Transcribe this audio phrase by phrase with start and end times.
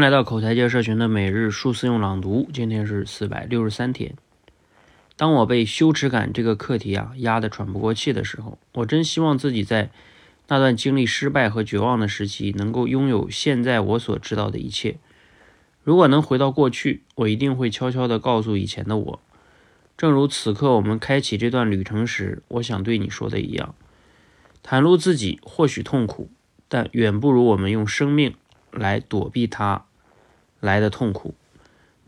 [0.00, 4.14] 来到口才界社群的每日数字用朗读，今天是四百六十三天。
[5.14, 9.90] 当我被羞耻感这个课题啊压得喘不过气的时候，我真希望自己在
[10.48, 14.96] 那段经历失败和绝望的时期，能够拥有现在我所知道的一切。
[15.84, 19.20] 如果能回到过去，我一定会悄悄地告诉以前的我，
[19.98, 23.74] 正如此刻我们开启这段旅程时，我想对你说的一样：
[24.64, 26.30] 袒露自己或许痛苦，
[26.68, 28.34] 但远不如我们用生命
[28.70, 29.84] 来躲避它。
[30.60, 31.34] 来的痛苦，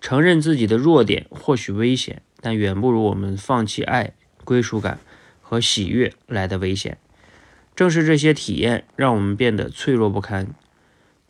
[0.00, 4.12] 承认自己的弱点或许危险，但远不如我们放弃爱、
[4.44, 5.00] 归属感
[5.40, 6.98] 和喜悦来的危险。
[7.74, 10.54] 正是这些体验让我们变得脆弱不堪，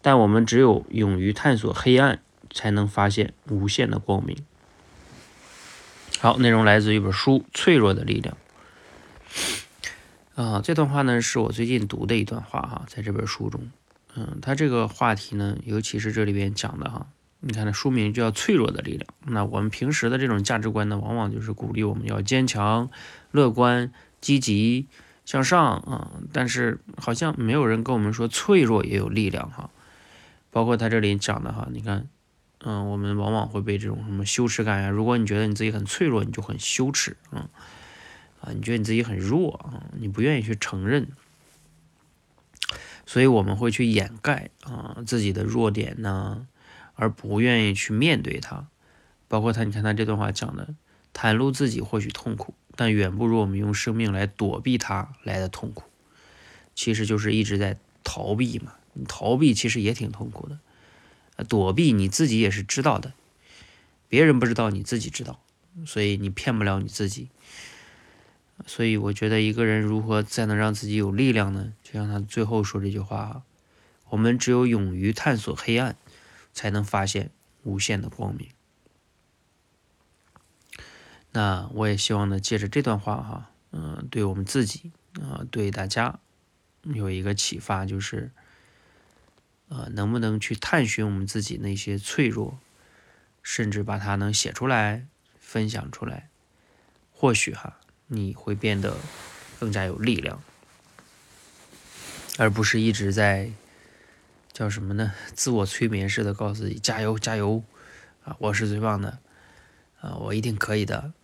[0.01, 2.21] 但我们只有勇于探索黑暗，
[2.53, 4.37] 才能发现无限的光明。
[6.19, 8.37] 好，内容来自一本书《脆弱的力量》
[10.43, 13.71] 啊，这段话呢是我最近读的一段话哈，在这本书中。
[14.15, 17.07] 嗯，他这个话题呢，尤其是这里边讲的哈，
[17.41, 19.03] 你看，那书名叫《脆弱的力量》。
[19.33, 22.91] 那我们平时的这种价值观呢，往往就是鼓励我们要坚强、
[23.31, 23.91] 乐观、
[24.21, 24.87] 积极
[25.25, 26.21] 向上啊。
[26.33, 29.71] 但是好像没有人跟我们说脆弱也有力量哈。
[30.51, 32.07] 包括他这里讲的哈，你看，
[32.61, 34.91] 嗯，我们往往会被这种什么羞耻感呀。
[34.91, 37.49] 如果你觉得你自己很脆弱，你就很羞耻嗯
[38.43, 41.09] 啊，你觉得你自己很弱啊，你不愿意去承认。
[43.07, 46.47] 所以我们会去掩盖啊自己的弱点呢，
[46.95, 48.67] 而不愿意去面对它。
[49.29, 50.75] 包括他，你看他这段话讲的，
[51.15, 55.85] 袒露自己或许痛苦，但远不如我们用生命来躲避它来的痛苦。
[56.75, 60.59] 其实就是一直在逃避嘛，你逃避其实也挺痛苦的。
[61.49, 63.15] 躲避你自己也是知道的，
[64.09, 65.41] 别人不知道，你自己知道，
[65.87, 67.29] 所以你骗不了你自己。
[68.67, 71.73] 所以我觉得一个人如何才能让自己有力量呢？
[71.83, 73.43] 就像他最后说这句话哈，
[74.11, 75.97] 我们只有勇于探索黑暗，
[76.53, 77.31] 才能发现
[77.63, 78.49] 无限的光明。
[81.33, 86.19] 那我也希望呢，借着这段话哈，嗯，对我们自己啊，对大家
[86.83, 88.31] 有一个启发，就是，
[89.69, 92.59] 呃，能不能去探寻我们自己那些脆弱，
[93.43, 95.07] 甚至把它能写出来，
[95.41, 96.29] 分享出来，
[97.11, 97.79] 或许哈。
[98.15, 98.95] 你会变得
[99.59, 100.43] 更加有力量，
[102.37, 103.51] 而不是一直在
[104.53, 105.15] 叫什么呢？
[105.35, 107.65] 自我催眠似的告诉自己加油加油
[108.23, 108.37] 啊！
[108.39, 109.19] 我是最棒的
[110.03, 110.15] 啊！
[110.17, 111.15] 我一定可以的。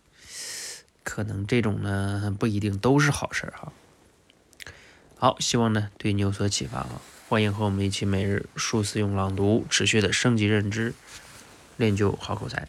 [1.03, 3.71] 可能这种呢不一定都是好事儿哈。
[5.15, 7.01] 好，希望呢对你有所启发啊！
[7.27, 10.95] 欢迎和我们一起每日数次用朗读，持续的升级认知，
[11.77, 12.67] 练就好口才。